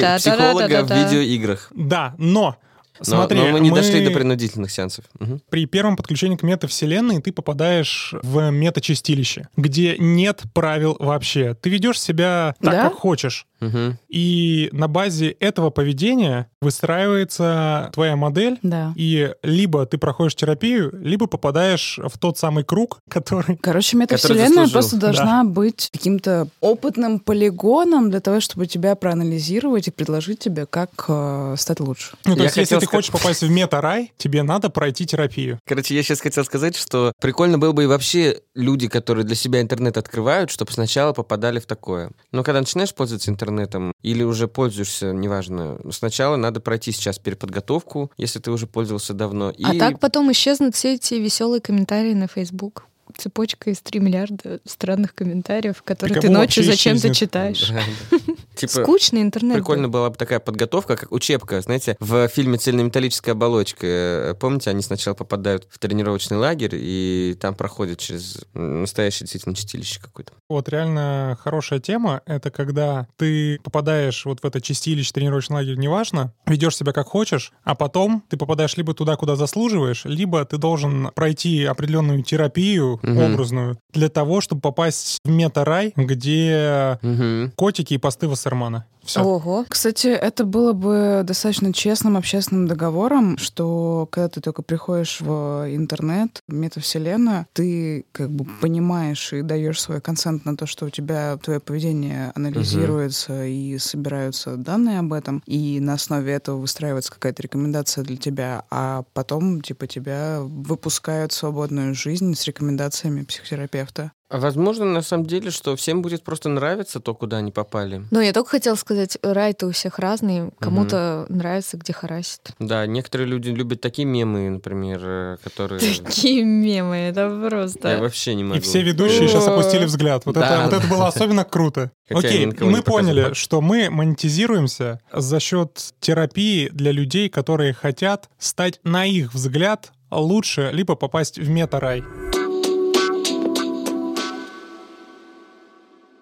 [0.00, 0.78] Да-да-да-да-да-да.
[0.78, 1.72] психолога в видеоиграх.
[1.74, 2.56] Да, но
[3.00, 5.04] Но, Смотри, но мы не мы- дошли до принудительных сеансов.
[5.18, 5.40] Мгм.
[5.50, 11.54] При первом подключении к метавселенной ты попадаешь в метачистилище, где нет правил вообще.
[11.54, 12.82] Ты ведешь себя так, Да?
[12.84, 13.46] как хочешь.
[13.60, 13.98] Мгм.
[14.08, 18.92] И на базе этого поведения выстраивается твоя модель, Да.
[18.96, 23.56] и либо ты проходишь терапию, либо попадаешь в тот самый круг, который...
[23.56, 30.38] Короче, метавселенная просто должна быть каким-то опытным полигоном для того, чтобы тебя проанализировать и предложить
[30.40, 32.16] тебе, как э, стать лучше.
[32.24, 35.58] Ну, то Я есть, если хотел ты хочешь попасть в мета-рай, тебе надо пройти терапию.
[35.66, 39.60] Короче, я сейчас хотел сказать, что прикольно было бы и вообще люди, которые для себя
[39.60, 42.10] интернет открывают, чтобы сначала попадали в такое.
[42.32, 48.38] Но когда начинаешь пользоваться интернетом или уже пользуешься, неважно, сначала надо пройти сейчас переподготовку, если
[48.38, 49.50] ты уже пользовался давно.
[49.50, 49.64] И...
[49.64, 52.86] А так потом исчезнут все эти веселые комментарии на Facebook.
[53.16, 57.70] Цепочка из 3 миллиарда странных комментариев, которые ты ночью зачем-то читаешь.
[57.70, 58.34] Да, да.
[58.54, 59.56] Типа, Скучный интернет.
[59.56, 60.00] Прикольно был.
[60.00, 61.60] была бы такая подготовка, как учебка.
[61.60, 67.54] Знаете, в фильме «Цельнометаллическая оболочка», э, помните, они сначала попадают в тренировочный лагерь, и там
[67.54, 70.32] проходят через настоящее действительно чистилище какое-то.
[70.48, 76.32] Вот реально хорошая тема— это когда ты попадаешь вот в это чистилище, тренировочный лагерь, неважно,
[76.46, 81.10] ведешь себя как хочешь, а потом ты попадаешь либо туда, куда заслуживаешь, либо ты должен
[81.14, 83.18] пройти определенную терапию Мгм.
[83.34, 87.52] образную для того, чтобы попасть в мета-рай, где Мгм.
[87.56, 88.86] котики и посты Вассермана.
[89.02, 89.20] Все.
[89.20, 89.66] Ого.
[89.68, 96.42] Кстати, это было бы достаточно честным общественным договором, что когда ты только приходишь в интернет,
[96.48, 101.36] в метавселенную, ты как бы понимаешь и даешь свой консент на то, что у тебя
[101.36, 108.04] твое поведение анализируется и собираются данные об этом, и на основе этого выстраивается какая-то рекомендация
[108.04, 114.12] для тебя, а потом, типа, тебя выпускают в свободную жизнь с рекомендациями психотерапевта.
[114.34, 118.02] А возможно, на самом деле, что всем будет просто нравиться то, куда они попали.
[118.10, 120.50] Ну, я только хотела сказать, рай-то у всех разный.
[120.58, 122.50] Кому-то нравится, где харасит.
[122.58, 125.78] Да, некоторые люди любят такие мемы, например, э, которые...
[125.78, 127.98] Такие мемы, это Я просто...
[128.00, 128.56] вообще не могу.
[128.56, 130.26] И все ведущие сейчас опустили взгляд.
[130.26, 131.92] Вот, Да, это, вот это было особенно круто.
[132.08, 133.34] Хотя я Окей, мы поняли, показывал.
[133.36, 140.70] что мы монетизируемся за счет терапии для людей, которые хотят стать, на их взгляд, лучше,
[140.72, 142.02] либо попасть в мета-рай.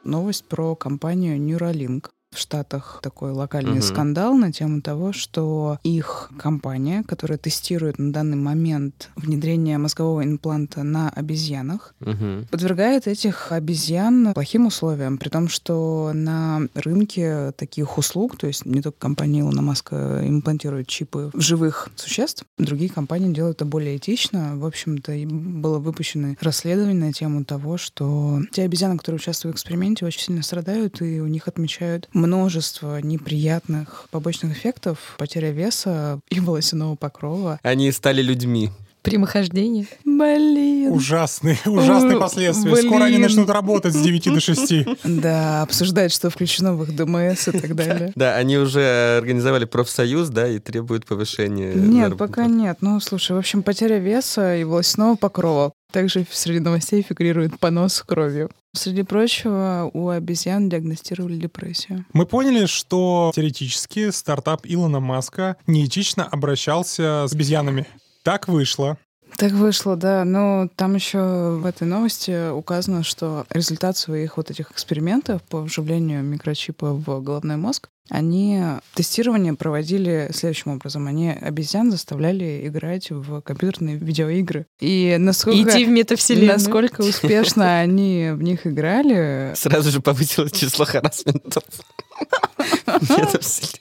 [0.05, 2.11] Новость про компанию Neuralink.
[2.33, 3.83] В Штатах такой локальный Мгм.
[3.83, 10.83] скандал на тему того, что их компания, которая тестирует на данный момент внедрение мозгового импланта
[10.83, 12.47] на обезьянах, Мгм.
[12.51, 18.81] подвергает этих обезьян плохим условиям, при том, что на рынке таких услуг, то есть не
[18.81, 24.57] только компания Илона Маска имплантирует чипы в живых существ, другие компании делают это более этично.
[24.57, 30.07] В общем-то, было выпущено расследование на тему того, что те обезьяны, которые участвуют в эксперименте,
[30.07, 36.95] очень сильно страдают, и у них отмечают множество неприятных побочных эффектов, потеря веса и волосяного
[36.95, 37.59] покрова.
[37.63, 38.71] Они стали людьми.
[39.03, 39.87] Прямохождение.
[40.05, 40.93] Блин.
[40.93, 42.77] Ужасные, ужасные последствия.
[42.77, 43.23] Скоро они блин.
[43.23, 44.75] начнут работать с 9 до 6.
[45.05, 48.13] Да, обсуждать, что включено в их ДМС и так далее.
[48.15, 52.79] Да, они уже организовали профсоюз, да, и требуют повышения Нет, пока нет.
[52.81, 55.73] Ну, слушай, в общем, потеря веса и волосяного покрова.
[55.91, 58.51] Также среди новостей фигурирует понос кровью.
[58.75, 62.07] Среди прочего, у обезьян диагностировали депрессию.
[62.15, 67.87] Мы поняли, что теоретически стартап Илона Маска неэтично обращался с обезьянами.
[68.23, 68.97] Так вышло.
[69.37, 70.25] Так вышло, да.
[70.25, 76.23] Но там еще в этой новости указано, что результат своих вот этих экспериментов по вживлению
[76.23, 78.61] микрочипа в головной мозг, они
[78.95, 81.07] тестирование проводили следующим образом.
[81.07, 84.67] Они обезьян заставляли играть в компьютерные видеоигры.
[84.81, 85.71] И насколько...
[85.71, 86.53] Идти в метавселенную.
[86.53, 89.53] Насколько успешно они в них играли.
[89.55, 91.65] Сразу же повысилось число харасментов.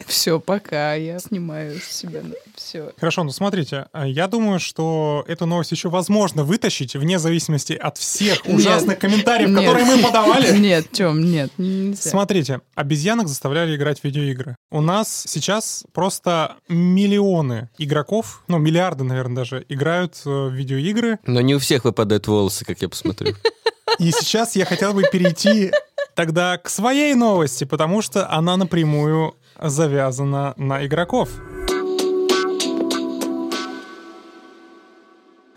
[0.08, 2.22] Все, пока я снимаю с себя
[2.56, 2.92] все.
[3.00, 7.98] Хорошо, ну смотрите, а я думаю, что эту новость еще возможно вытащить, вне зависимости от
[7.98, 10.58] всех ужасных комментариев, которые мы подавали.
[10.62, 11.52] Нет, Тём, нет.
[11.98, 14.56] Смотрите, обезьянок заставляли играть в видеоигры.
[14.70, 21.20] У нас сейчас просто миллионы игроков, ну, миллиарды, наверное, даже, играют э, в видеоигры.
[21.26, 23.36] Но не у всех выпадают волосы, как я посмотрю.
[24.00, 25.72] И сейчас я хотел бы перейти
[26.16, 31.30] тогда к своей новости, потому что она напрямую завязана на игроков.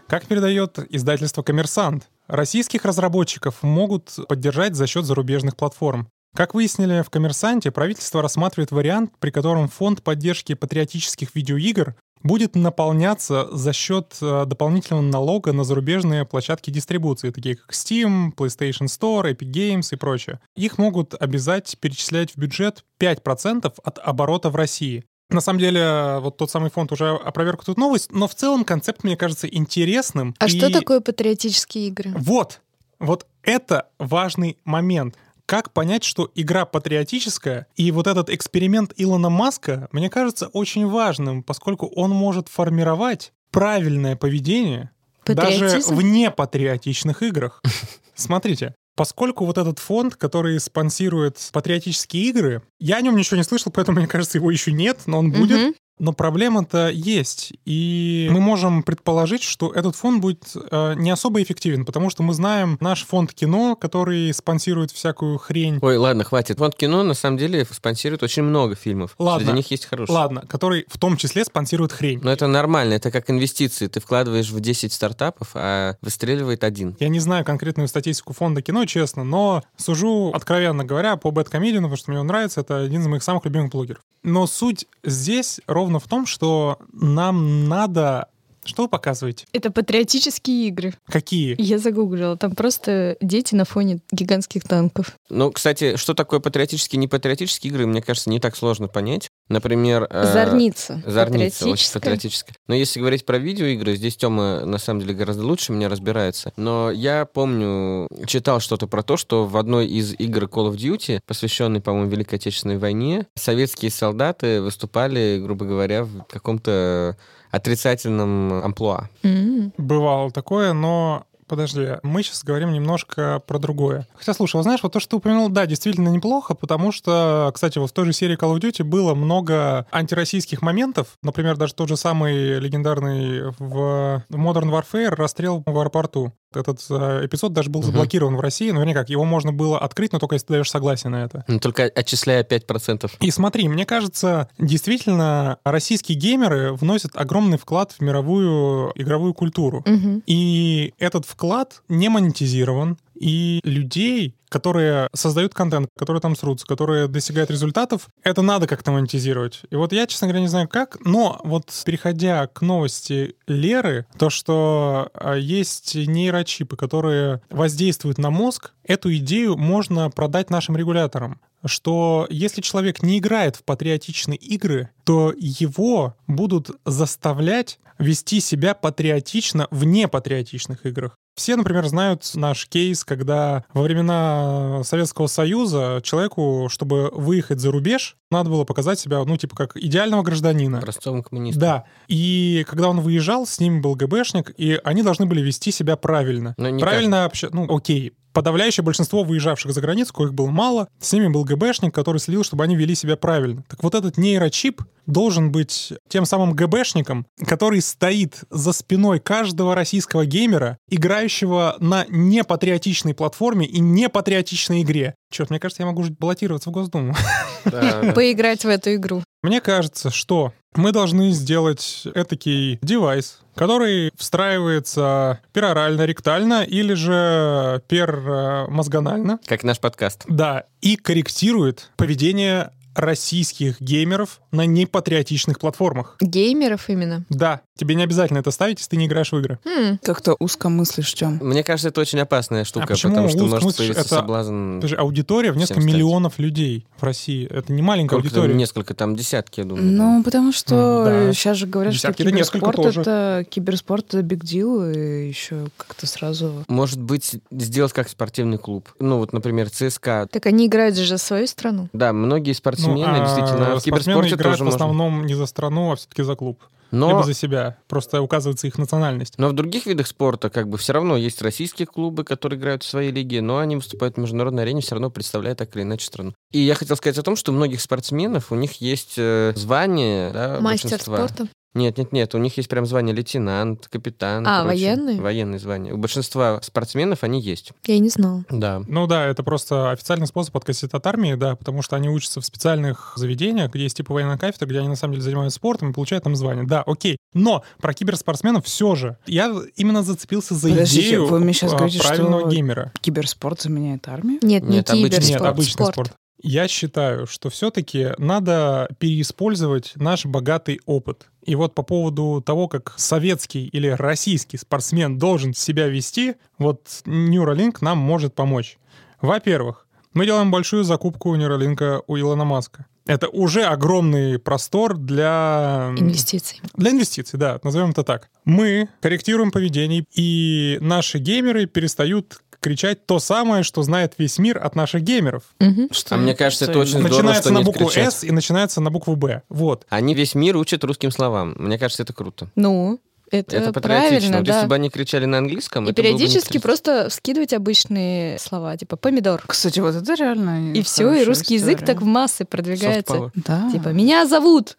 [0.06, 6.08] Как передает издательство «Коммерсант», российских разработчиков могут поддержать за счет зарубежных платформ.
[6.34, 13.48] Как выяснили в «Коммерсанте», правительство рассматривает вариант, при котором фонд поддержки патриотических видеоигр будет наполняться
[13.52, 19.50] за счет э, дополнительного налога на зарубежные площадки дистрибуции, такие как Steam, PlayStation Store, Epic
[19.52, 20.40] Games и прочее.
[20.56, 25.04] Их могут обязать перечислять в бюджет 5% от оборота в России.
[25.30, 29.04] На самом деле, вот тот самый фонд уже опроверг тут новость, но в целом концепт,
[29.04, 30.34] мне кажется, интересным.
[30.38, 32.12] А И что такое патриотические игры?
[32.16, 32.60] Вот,
[32.98, 35.16] вот это важный момент.
[35.46, 41.42] Как понять, что игра патриотическая, и вот этот эксперимент Илона Маска, мне кажется, очень важным,
[41.42, 44.90] поскольку он может формировать правильное поведение
[45.26, 47.62] даже в непатриотичных играх.
[48.14, 53.72] Смотрите, поскольку вот этот фонд, который спонсирует патриотические игры, я о нем ничего не слышал,
[53.72, 55.60] поэтому, мне кажется, его еще нет, но он будет.
[55.60, 55.74] Мгм.
[55.98, 57.52] Но проблема-то есть.
[57.64, 62.34] И мы можем предположить, что этот фонд будет э, не особо эффективен, потому что мы
[62.34, 65.78] знаем наш фонд кино, который спонсирует всякую хрень.
[65.80, 66.58] Ой, ладно, хватит.
[66.58, 69.14] Фонд кино на самом деле спонсирует очень много фильмов.
[69.18, 69.46] Ладно.
[69.46, 70.16] Среди них есть хорошие.
[70.16, 72.20] Ладно, который в том числе спонсирует хрень.
[72.22, 73.86] Но это нормально, это как инвестиции.
[73.86, 76.96] Ты вкладываешь в 10 стартапов, а выстреливает один.
[76.98, 81.96] Я не знаю конкретную статистику фонда кино, честно, но сужу, откровенно говоря, по Бэткомедиану, потому
[81.96, 84.02] что мне он нравится, это один из моих самых любимых блогеров.
[84.24, 88.28] Но суть здесь ровно в том, что нам надо...
[88.64, 89.46] Что вы показываете?
[89.52, 90.94] Это патриотические игры.
[91.06, 91.54] Какие?
[91.58, 92.36] Я загуглила.
[92.38, 95.16] Там просто дети на фоне гигантских танков.
[95.28, 99.28] Ну, кстати, что такое патриотические и непатриотические игры, мне кажется, не так сложно понять.
[99.48, 100.06] Например...
[100.08, 101.02] э, Зорница.
[101.06, 102.56] Зорница, очень Патриотическая.
[102.66, 106.52] Но если говорить про видеоигры, здесь Тёма на самом деле гораздо лучше меня разбирается.
[106.56, 111.20] Но я помню, читал что-то про то, что в одной из игр Call of Duty,
[111.26, 117.16] посвященной, по-моему, Великой Отечественной войне, советские солдаты выступали, грубо говоря, в каком-то
[117.50, 119.08] отрицательном амплуа.
[119.22, 119.72] М.
[119.76, 124.06] Бывало такое, но Подожди, мы сейчас говорим немножко про другое.
[124.14, 127.78] Хотя, слушай, вот знаешь, вот то, что ты упомянул, да, действительно неплохо, потому что, кстати,
[127.78, 131.18] вот в той же серии Call of Duty было много антироссийских моментов.
[131.22, 136.32] Например, даже тот же самый легендарный в Modern Warfare расстрел в аэропорту.
[136.56, 137.86] Этот э, эпизод даже был Мгм.
[137.88, 140.70] заблокирован в России, но вернее как, его можно было открыть, но только если ты даешь
[140.70, 141.44] согласие на это.
[141.48, 143.10] Ну, Только отчисляя 5%.
[143.20, 149.82] И смотри, мне кажется, действительно, российские геймеры вносят огромный вклад в мировую игровую культуру.
[149.86, 150.22] Мгм.
[150.26, 157.50] И этот вклад не монетизирован, и людей, которые создают контент, которые там срутся, которые достигают
[157.50, 159.62] результатов, это надо как-то монетизировать.
[159.70, 164.30] И вот я, честно говоря, не знаю как, но вот переходя к новости Леры, то,
[164.30, 172.26] что а, есть нейрочипы, которые воздействуют на мозг, эту идею можно продать нашим регуляторам что
[172.28, 179.84] если человек не играет в патриотичные игры, то его будут заставлять вести себя патриотично в
[179.84, 181.16] непатриотичных играх.
[181.34, 188.16] Все, например, знают наш кейс, когда во времена Советского Союза человеку, чтобы выехать за рубеж,
[188.34, 190.78] надо было показать себя, ну, типа, как идеального гражданина.
[190.78, 191.60] Образцовым коммунистом.
[191.60, 191.84] Да.
[192.08, 196.54] И когда он выезжал, с ним был ГБшник, и они должны были вести себя правильно.
[196.56, 198.12] Но не правильно вообще, ну, окей.
[198.32, 202.64] Подавляющее большинство выезжавших за границу, коих было мало, с ними был ГБшник, который следил, чтобы
[202.64, 203.62] они вели себя правильно.
[203.68, 210.26] Так вот этот нейрочип должен быть тем самым ГБшником, который стоит за спиной каждого российского
[210.26, 215.14] геймера, играющего на непатриотичной платформе и непатриотичной игре.
[215.34, 217.12] Черт, мне кажется, я могу баллотироваться в Госдуму.
[217.64, 218.12] Да, да.
[218.12, 219.22] Поиграть в эту игру.
[219.42, 229.40] Мне кажется, что мы должны сделать этакий девайс, который встраивается перорально, ректально или же пермозгонально.
[229.46, 230.24] Как наш подкаст.
[230.28, 236.16] Да, и корректирует поведение российских геймеров на непатриотичных платформах.
[236.20, 237.24] Геймеров именно.
[237.28, 239.58] Да, тебе не обязательно это ставить, если ты не играешь в игры.
[239.64, 241.38] М, Как-то узко мыслишь, Тём.
[241.42, 243.78] Мне кажется, это очень опасная штука, А почему потому что узко может мыслишь?
[243.78, 244.78] появиться Это- соблазн...
[244.78, 247.46] Это же аудитория в несколько миллионов людей в России.
[247.50, 248.38] Это не маленькая Сколько там?
[248.42, 248.58] аудитория.
[248.58, 249.84] Несколько, там десятки, я думаю.
[249.90, 250.74] Ну, потому что
[251.06, 251.32] Мгм, да.
[251.32, 253.00] сейчас же говорят, Десятки, что да киберспорт тоже.
[253.00, 256.64] это киберспорт это биг дил, и еще как-то сразу.
[256.68, 258.88] Может быть, сделать как спортивный клуб.
[259.00, 260.28] Ну, вот, например, ЦСКА.
[260.30, 261.88] Так они играют же за свою страну.
[261.92, 264.76] Да, многие спортсмены Ну, а действительно в киберспорте играют тоже в можно.
[264.76, 266.60] основном не за страну, а все-таки за клуб.
[266.90, 267.78] Но, Либо за себя.
[267.88, 269.34] Просто указывается их национальность.
[269.38, 272.88] но в других видах спорта как бы все равно есть российские клубы, которые играют в
[272.88, 276.34] своей лиге, но они выступают в международной арене, все равно представляя так или иначе страну.
[276.52, 280.30] И я хотел сказать о том, что у многих спортсменов, у них есть э, звание,
[280.32, 281.28] да, Мастер большинства.
[281.28, 281.48] спорта.
[281.74, 284.46] Нет, нет, нет, у них есть прям звание лейтенант, капитан.
[284.46, 284.90] А, прочее.
[284.94, 285.20] военные?
[285.20, 285.92] Военные звания.
[285.92, 287.72] У большинства спортсменов они есть.
[287.86, 288.44] Я и не знала.
[288.48, 288.82] Да.
[288.86, 292.44] Ну да, это просто официальный способ откосить от армии, да, потому что они учатся в
[292.46, 295.92] специальных заведениях, где есть типа военная кафедра, где они на самом деле занимаются спортом и
[295.92, 296.64] получают там звание.
[296.64, 297.16] Да, окей.
[297.32, 299.16] Но про киберспортсменов все же.
[299.26, 302.92] Я именно зацепился за Подождите, идею вы мне щас а, говорите, правильного что- геймера.
[303.00, 304.38] Киберспорт заменяет армию?
[304.42, 305.28] Нет, не Нет, обычный- киберспорт.
[305.42, 305.92] Нет, обычный спорт.
[305.94, 306.12] спорт.
[306.46, 311.28] Я считаю, что все-таки надо переиспользовать наш богатый опыт.
[311.42, 317.78] И вот по поводу того, как советский или российский спортсмен должен себя вести, вот Neuralink
[317.80, 318.76] нам может помочь.
[319.22, 322.84] Во-первых, мы делаем большую закупку Neuralink у Илона Маска.
[323.06, 325.92] Это уже огромный простор для...
[325.96, 326.60] Инвестиций.
[326.74, 328.30] Для инвестиций, да, назовем это так.
[328.44, 334.74] Мы корректируем поведение, и наши геймеры перестают кричать то самое, что знает весь мир от
[334.74, 335.42] наших геймеров.
[335.60, 335.90] Мгм.
[336.08, 338.14] А мне кажется, это очень здорово, начинается что на букву кричат.
[338.14, 339.42] «С» и начинается на букву «Б».
[339.50, 339.84] Вот.
[339.90, 341.54] Они весь мир учат русским словам.
[341.58, 342.48] Мне кажется, это круто.
[342.56, 342.98] Ну,
[343.38, 343.80] это, Это патриотично.
[344.10, 344.54] правильно, да.
[344.56, 346.60] если бы они кричали на английском, И это было бы периодически интересно.
[346.60, 349.42] просто скидывать обычные слова, типа помидор.
[349.46, 351.86] Кстати, вот это реально И все, и русский язык история.
[351.94, 353.30] так в массы продвигается.
[353.34, 353.70] Да.
[353.72, 354.76] Типа, меня зовут.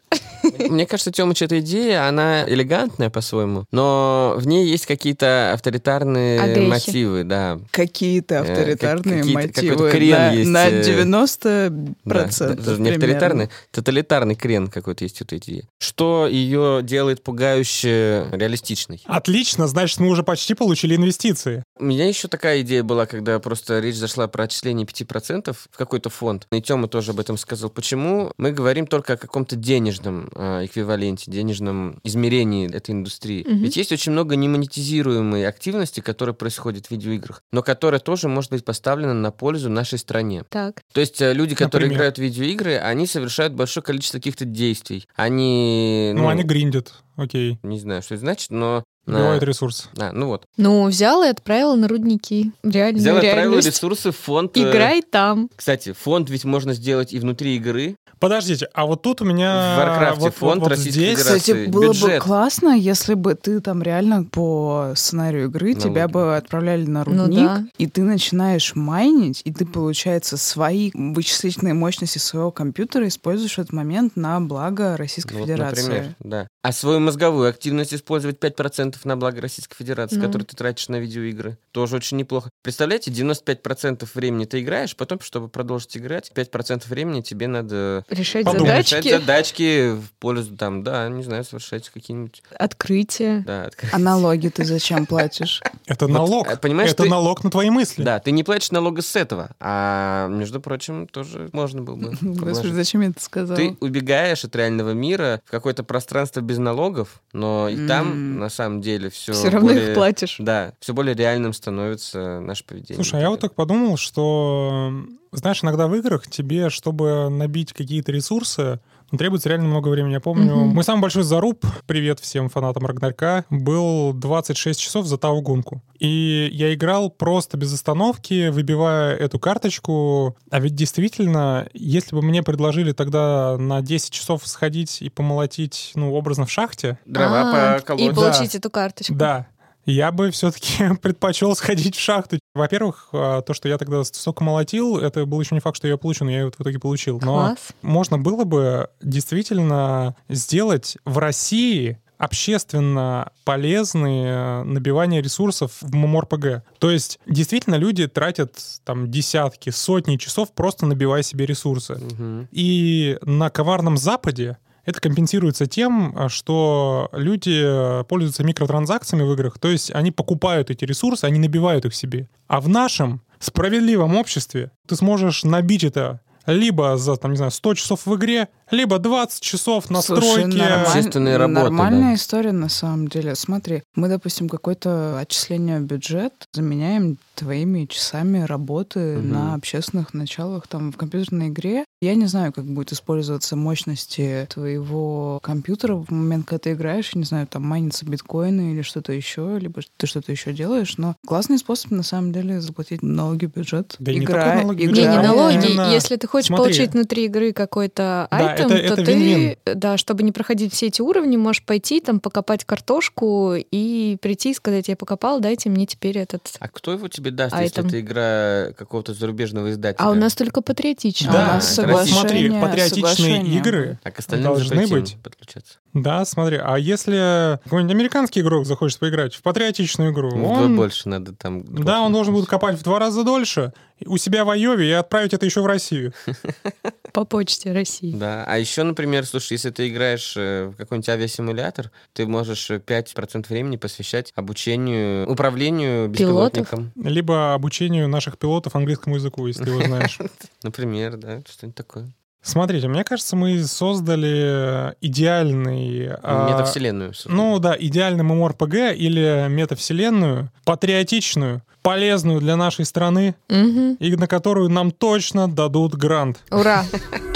[0.59, 6.67] Мне кажется, Тёмыч, эта идея, она элегантная по-своему, но в ней есть какие-то авторитарные Огрехи.
[6.69, 7.59] мотивы, да.
[7.71, 12.81] Какие-то Э, авторитарные какие-то- мотивы какой-то крен на, есть, на э, 90 Да, процентов даже
[12.81, 15.67] не авторитарный, тоталитарный крен какой-то есть у этой идеи.
[15.79, 19.01] Что ее делает пугающе реалистичной?
[19.05, 21.63] Отлично, значит, мы уже почти получили инвестиции.
[21.77, 26.09] У меня еще такая идея была, когда просто речь зашла про отчисление 5% в какой-то
[26.09, 26.47] фонд.
[26.51, 27.69] И Тёма тоже об этом сказал.
[27.69, 33.43] Почему мы говорим только о каком-то денежном э, эквиваленте, денежном измерении этой индустрии?
[33.47, 33.63] Мгм.
[33.63, 38.63] Ведь есть очень много немонетизируемой активности, которая происходит в видеоиграх, но которая тоже может быть
[38.63, 40.43] поставлена на пользу нашей стране.
[40.49, 40.81] Так.
[40.93, 41.97] То есть э, люди, которые Например?
[41.97, 45.07] играют в видеоигры, они совершают большое количество каких-то действий.
[45.15, 46.11] Они...
[46.15, 47.59] Ну, они гриндят, окей.
[47.63, 48.83] Не знаю, что это значит, но...
[49.05, 49.89] на- Убивают ресурс.
[49.99, 50.45] А, ну вот.
[50.57, 52.51] Ну, взял и отправил на рудники.
[52.63, 53.67] Реальную Взял, отправил реальность.
[53.67, 54.57] ресурсы в фонд.
[54.57, 55.49] э, Играй там.
[55.55, 57.95] Кстати, фонд ведь можно сделать и внутри игры.
[58.17, 59.75] Подождите, а вот тут у меня...
[59.75, 61.19] В Варкрафте вот, фонд вот, вот Российской здесь...
[61.19, 61.39] Федерации.
[61.51, 62.23] Кстати, было бы бюджет.
[62.23, 65.83] классно, если бы ты там реально по сценарию игры Налоги.
[65.83, 67.65] тебя бы отправляли на Ну рудник, да.
[67.77, 73.73] и ты начинаешь майнить, и ты, получается, свои вычислительные мощности своего компьютера используешь в этот
[73.73, 75.81] момент на благо Российской Ну, вот, Федерации.
[75.83, 76.47] например, да.
[76.63, 80.25] А свою мозговую активность использовать 5% на благо Российской Федерации, Ну.
[80.25, 82.49] которую ты тратишь на видеоигры, тоже очень неплохо.
[82.63, 88.69] Представляете, 95% времени ты играешь, потом, чтобы продолжить играть, 5% времени тебе надо Решать Подумать.
[88.85, 92.41] решать задачки, задачки в пользу, там, да, не знаю, совершать какие-нибудь...
[92.57, 93.43] открытия.
[93.45, 95.61] Да, отк- А налоги ты зачем платишь?
[95.87, 96.47] Это налог.
[96.47, 98.03] э, понимаешь, это налог на твои мысли.
[98.03, 102.71] Да, ты не платишь налога с этого, а, между прочим, тоже можно было бы Господи,
[102.73, 103.55] зачем я это сказала?
[103.57, 108.81] Ты убегаешь от реального мира в какое-то пространство без налогов, но и там на самом
[108.81, 109.33] деле все.
[109.33, 110.37] Все равно их платишь.
[110.39, 112.95] Да, все более реальным становится наше поведение.
[112.95, 114.91] Слушай, а я вот так подумал, что,
[115.31, 118.79] знаешь, иногда в играх тебе, чтобы набить какие-то ресурсы,
[119.17, 120.13] требуется реально много времени.
[120.13, 120.69] Я помню, Мгм.
[120.75, 125.81] мой самый большой заруб, привет всем фанатам Рагнарка, был 26 часов за Таугунку.
[125.99, 130.35] И я играл просто без остановки, выбивая эту карточку.
[130.51, 136.13] А ведь действительно, если бы мне предложили тогда на 10 часов сходить и помолотить, ну,
[136.13, 138.13] образно в шахте, Дрова А, по И колоде.
[138.13, 139.13] получить эту карточку.
[139.15, 139.47] да.
[139.85, 142.39] Я бы все-таки предпочел сходить в шахту.
[142.53, 145.97] Во-первых, а, то, что я тогда столько молотил, это был еще не факт, что я
[145.97, 147.19] получу, но я ее вот в итоге получил.
[147.21, 147.57] Но Класс.
[147.81, 156.61] можно было бы действительно сделать в России общественно полезные набивания ресурсов в MMORPG.
[156.79, 161.95] То есть действительно люди тратят там десятки, сотни часов просто набивая себе ресурсы.
[161.95, 162.47] Мгм.
[162.51, 169.57] И на коварном Западе это компенсируется тем, а, что люди э, пользуются микротранзакциями в играх,
[169.59, 172.29] то есть они покупают эти ресурсы, они набивают их себе.
[172.47, 177.73] А в нашем справедливом обществе ты сможешь набить это либо за, там, не знаю, 100
[177.73, 180.57] часов в игре, либо 20 часов на Слушай, стройке.
[180.57, 182.15] нормаль- Общественные работы, Нормальная да.
[182.15, 183.35] история на самом деле.
[183.35, 189.29] Смотри, мы, допустим, какое-то отчисление в бюджет заменяем твоими часами работы Мгм.
[189.29, 191.83] на общественных началах там в компьютерной игре.
[192.01, 197.19] Я не знаю, как будет использоваться мощности твоего компьютера в момент, когда ты играешь, я
[197.19, 201.57] не знаю, там майнится биткоины или что-то еще, либо ты что-то еще делаешь, но классный
[201.57, 203.95] способ на самом деле заплатить налоги в бюджет.
[203.99, 205.55] Да не Игра- только налоги игра- Не, не Да, налоги.
[205.55, 206.63] именно- Если ты хочешь смотри.
[206.63, 209.55] получить внутри игры какой-то Да, айтем, это- это то ты, вин-вин.
[209.75, 214.53] да, чтобы не проходить все эти уровни, можешь пойти там покопать картошку и прийти и
[214.53, 216.53] сказать, я покопал, дайте мне теперь этот.
[216.59, 220.03] А кто его тебе даст, А если это- это игра какого-то зарубежного издателя?
[220.05, 221.29] А у нас только патриотично.
[221.29, 222.05] А Да, у нас это Россия.
[222.15, 225.17] соглашение, смотри, патриотичные соглашение игры А к остальным должны быть.
[225.23, 225.77] подключаться.
[225.95, 231.07] Да, смотри, а если какой-нибудь американский игрок захочет поиграть в патриотичную игру, Вдвое он, больше
[231.07, 231.63] надо там...
[231.63, 233.71] да, он должен будет копать в два раза дольше
[234.05, 236.11] у себя в Айове и отправить это еще в Россию.
[237.13, 238.13] По почте России.
[238.13, 242.79] Да, а еще, например, слушай, если ты играешь э, в какой-нибудь авиасимулятор, ты можешь э,
[242.85, 246.63] 5% времени посвящать обучению, управлению Пилотов?
[246.63, 246.91] беспилотником.
[247.01, 250.19] Либо обучению наших пилотов английскому языку, если ты его знаешь.
[250.63, 252.09] Например, да, что-нибудь такое.
[252.45, 256.09] Смотрите, мне кажется, мы создали идеальный...
[256.21, 257.13] а, Метавселенную.
[257.13, 257.35] собственно.
[257.35, 263.95] Ну да, идеальный MMORPG или метавселенную, патриотичную, полезную для нашей страны, Мгм.
[263.99, 266.37] и на которую нам точно дадут грант.
[266.51, 266.85] Ура!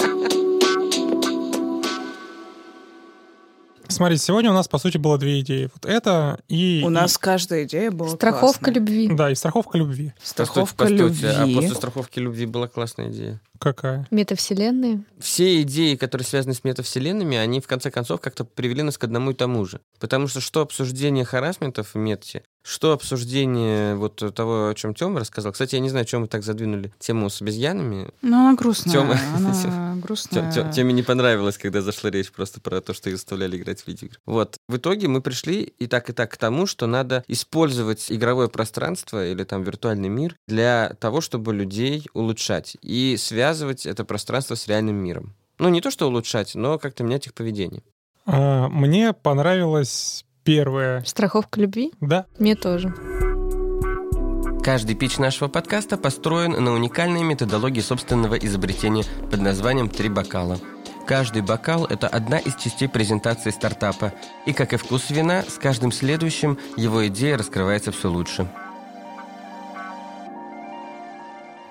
[3.90, 5.70] Смотри, сегодня у нас, по сути, было две идеи.
[5.74, 6.82] Вот это и...
[6.84, 8.74] У нас каждая идея была Страховка классная.
[8.74, 9.08] любви.
[9.12, 10.12] Да, и страховка любви.
[10.22, 11.22] Страховка Постойте, любви.
[11.26, 13.40] постойте, А после страховки любви была классная идея.
[13.58, 14.06] Какая?
[14.10, 15.02] Метавселенные.
[15.18, 19.32] Все идеи, которые связаны с метавселенными, они в конце концов как-то привели нас к одному
[19.32, 19.80] и тому же.
[19.98, 25.52] Потому что что обсуждение харасментов в мете, что обсуждение вот того, о чем Тёма рассказал.
[25.52, 28.08] Кстати, я не знаю, чем мы так задвинули тему с обезьянами.
[28.22, 28.92] Ну, она грустная.
[28.92, 29.16] Тёма.
[29.36, 30.52] Она грустная.
[30.52, 33.80] Тё- Тё- Теме не понравилось, когда зашла речь просто про то, что их заставляли играть
[33.82, 34.18] в видеоигры.
[34.26, 34.56] Вот.
[34.68, 39.26] В итоге мы пришли и так, и так к тому, что надо использовать игровое пространство
[39.26, 44.96] или там виртуальный мир для того, чтобы людей улучшать и связывать это пространство с реальным
[44.96, 45.34] миром.
[45.58, 47.82] Ну, не то, что улучшать, но как-то менять их поведение.
[48.26, 51.02] А, мне понравилось первое.
[51.04, 51.92] Страховка любви?
[52.00, 52.94] Да, Мне тоже.
[54.62, 60.58] Каждый пич нашего подкаста построен на уникальной методологии собственного изобретения под названием «Три бокала».
[61.06, 64.12] Каждый бокал– это одна из частей презентации стартапа,
[64.46, 68.48] и, как и вкус вина, с каждым следующим его идея раскрывается все лучше.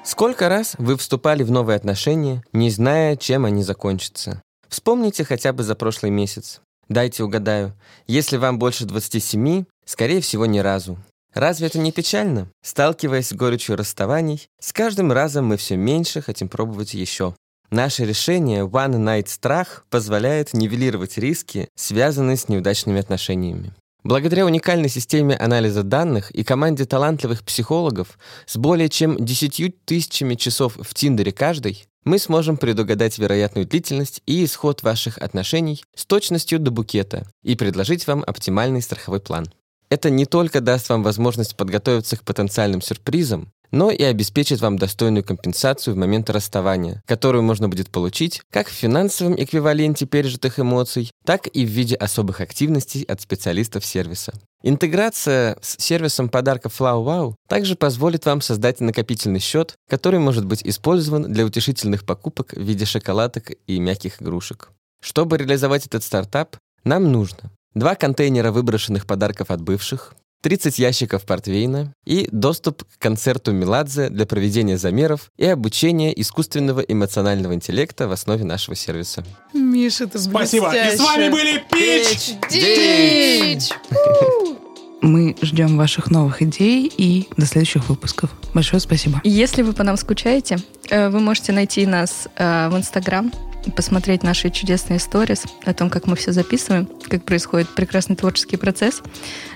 [0.03, 4.41] Сколько раз вы вступали в новые отношения, не зная, чем они закончатся?
[4.67, 6.61] Вспомните хотя бы за прошлый месяц.
[6.89, 7.73] Дайте угадаю.
[8.07, 10.97] Если вам больше 27, скорее всего, ни разу.
[11.33, 12.51] Разве это не печально?
[12.63, 17.35] Сталкиваясь с горечью расставаний, с каждым разом мы все меньше хотим пробовать еще.
[17.69, 23.73] Наше решение One Night Страх позволяет нивелировать риски, связанные с неудачными отношениями.
[24.03, 28.17] Благодаря уникальной системе анализа данных и команде талантливых психологов
[28.47, 34.43] с более чем 10 тысячами часов в Тиндере каждый, мы сможем предугадать вероятную длительность и
[34.43, 39.45] исход ваших отношений с точностью до букета и предложить вам оптимальный страховой план.
[39.89, 45.23] Это не только даст вам возможность подготовиться к потенциальным сюрпризам, но и обеспечит вам достойную
[45.23, 51.47] компенсацию в момент расставания, которую можно будет получить как в финансовом эквиваленте пережитых эмоций, так
[51.47, 54.33] и в виде особых активностей от специалистов сервиса.
[54.61, 61.31] Интеграция с сервисом подарков FlowWow также позволит вам создать накопительный счет, который может быть использован
[61.31, 64.71] для утешительных покупок в виде шоколадок и мягких игрушек.
[65.01, 71.93] Чтобы реализовать этот стартап, нам нужно два контейнера выброшенных подарков от бывших, 30 ящиков портвейна
[72.05, 78.43] и доступ к концерту Меладзе для проведения замеров и обучения искусственного эмоционального интеллекта в основе
[78.45, 79.25] нашего сервиса.
[79.53, 80.73] Миша, ты спасибо.
[80.73, 82.35] И с вами были Пич!
[82.49, 83.71] Дичь!
[85.01, 88.31] Мы ждем ваших новых идей и до следующих выпусков.
[88.53, 89.21] Большое спасибо.
[89.23, 90.57] Если вы по нам скучаете,
[90.89, 93.31] э, вы можете найти нас э, в Инстаграм,
[93.75, 99.01] посмотреть наши чудесные сторис о том, как мы все записываем, как происходит прекрасный творческий процесс,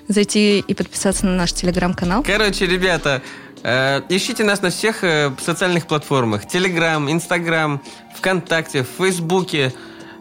[0.07, 2.23] зайти и подписаться на наш телеграм-канал.
[2.23, 3.21] Короче, ребята,
[3.63, 6.47] э, ищите нас на всех э, социальных платформах.
[6.47, 7.81] Телеграм, Инстаграм,
[8.17, 9.73] ВКонтакте, в Фейсбуке.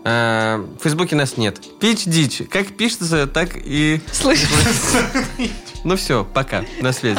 [0.04, 1.60] Э, в Фейсбуке нас нет.
[1.78, 2.42] Пич дичь.
[2.50, 4.00] Как пишется, так и...
[4.12, 4.48] Слышишь?
[5.84, 6.64] Ну все, пока.
[6.80, 7.18] На связи.